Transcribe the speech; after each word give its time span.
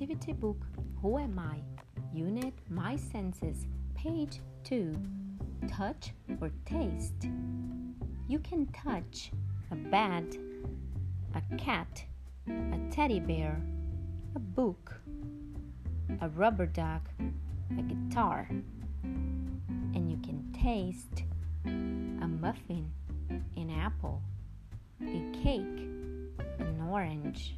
Activity 0.00 0.32
book, 0.32 0.64
Who 1.02 1.18
Am 1.18 1.40
I? 1.40 1.58
Unit 2.16 2.54
My 2.70 2.94
Senses, 2.94 3.66
page 3.96 4.38
2. 4.62 4.94
Touch 5.66 6.12
or 6.40 6.52
taste. 6.64 7.26
You 8.28 8.38
can 8.38 8.66
touch 8.66 9.32
a 9.72 9.74
bat, 9.74 10.22
a 11.34 11.56
cat, 11.56 12.04
a 12.46 12.78
teddy 12.92 13.18
bear, 13.18 13.60
a 14.36 14.38
book, 14.38 14.94
a 16.20 16.28
rubber 16.28 16.66
duck, 16.66 17.02
a 17.76 17.82
guitar, 17.82 18.46
and 19.02 20.08
you 20.08 20.18
can 20.18 20.48
taste 20.52 21.24
a 21.66 22.28
muffin, 22.28 22.88
an 23.56 23.68
apple, 23.68 24.22
a 25.02 25.24
cake, 25.42 25.88
an 26.60 26.86
orange. 26.88 27.56